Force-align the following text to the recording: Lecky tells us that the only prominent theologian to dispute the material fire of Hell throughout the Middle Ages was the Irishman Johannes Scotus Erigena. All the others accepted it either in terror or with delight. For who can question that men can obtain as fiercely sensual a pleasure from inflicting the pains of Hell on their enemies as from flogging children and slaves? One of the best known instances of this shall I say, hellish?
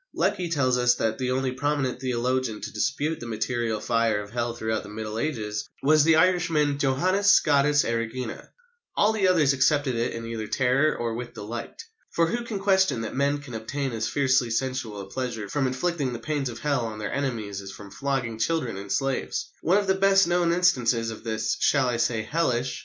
Lecky 0.15 0.49
tells 0.49 0.79
us 0.79 0.95
that 0.95 1.19
the 1.19 1.29
only 1.29 1.51
prominent 1.51 2.01
theologian 2.01 2.59
to 2.61 2.73
dispute 2.73 3.19
the 3.19 3.27
material 3.27 3.79
fire 3.79 4.19
of 4.19 4.31
Hell 4.31 4.55
throughout 4.55 4.81
the 4.81 4.89
Middle 4.89 5.19
Ages 5.19 5.69
was 5.83 6.03
the 6.03 6.15
Irishman 6.15 6.79
Johannes 6.79 7.29
Scotus 7.29 7.83
Erigena. 7.85 8.49
All 8.97 9.13
the 9.13 9.27
others 9.27 9.53
accepted 9.53 9.93
it 9.95 10.15
either 10.15 10.43
in 10.45 10.49
terror 10.49 10.97
or 10.97 11.13
with 11.13 11.35
delight. 11.35 11.83
For 12.09 12.25
who 12.25 12.43
can 12.43 12.57
question 12.57 13.01
that 13.01 13.13
men 13.15 13.41
can 13.41 13.53
obtain 13.53 13.91
as 13.91 14.09
fiercely 14.09 14.49
sensual 14.49 15.01
a 15.01 15.05
pleasure 15.05 15.47
from 15.47 15.67
inflicting 15.67 16.13
the 16.13 16.17
pains 16.19 16.49
of 16.49 16.57
Hell 16.57 16.83
on 16.87 16.97
their 16.97 17.13
enemies 17.13 17.61
as 17.61 17.69
from 17.71 17.91
flogging 17.91 18.39
children 18.39 18.77
and 18.77 18.91
slaves? 18.91 19.51
One 19.61 19.77
of 19.77 19.85
the 19.85 19.93
best 19.93 20.27
known 20.27 20.51
instances 20.51 21.11
of 21.11 21.23
this 21.23 21.57
shall 21.59 21.87
I 21.87 21.97
say, 21.97 22.23
hellish? 22.23 22.79